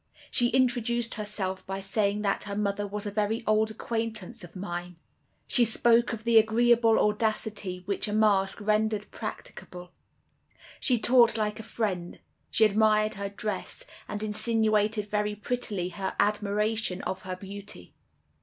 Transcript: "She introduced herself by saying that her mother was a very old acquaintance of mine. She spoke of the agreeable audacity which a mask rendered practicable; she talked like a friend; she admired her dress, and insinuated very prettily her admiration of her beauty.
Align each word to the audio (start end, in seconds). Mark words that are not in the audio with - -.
"She 0.31 0.47
introduced 0.47 1.13
herself 1.13 1.63
by 1.67 1.79
saying 1.79 2.23
that 2.23 2.45
her 2.45 2.55
mother 2.55 2.87
was 2.87 3.05
a 3.05 3.11
very 3.11 3.43
old 3.45 3.69
acquaintance 3.69 4.43
of 4.43 4.55
mine. 4.55 4.97
She 5.45 5.63
spoke 5.63 6.11
of 6.11 6.23
the 6.23 6.39
agreeable 6.39 6.97
audacity 6.97 7.83
which 7.85 8.07
a 8.07 8.11
mask 8.11 8.59
rendered 8.61 9.11
practicable; 9.11 9.91
she 10.79 10.97
talked 10.97 11.37
like 11.37 11.59
a 11.59 11.61
friend; 11.61 12.19
she 12.49 12.65
admired 12.65 13.13
her 13.13 13.29
dress, 13.29 13.83
and 14.07 14.23
insinuated 14.23 15.07
very 15.07 15.35
prettily 15.35 15.89
her 15.89 16.15
admiration 16.19 17.03
of 17.03 17.21
her 17.21 17.35
beauty. 17.35 17.93